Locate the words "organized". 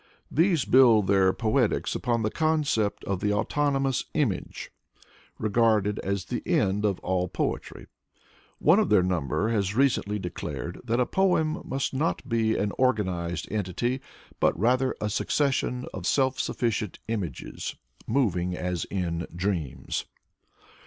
12.79-13.47